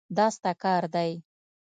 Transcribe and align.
دا 0.17 0.25
ستا 0.35 0.51
کار 0.63 0.83
دی. 0.95 1.11